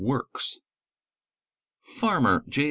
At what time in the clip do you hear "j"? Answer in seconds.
2.49-2.59